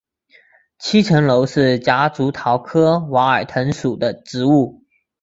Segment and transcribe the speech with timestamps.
[0.79, 4.81] 七层楼是夹竹桃科娃儿藤属的植物。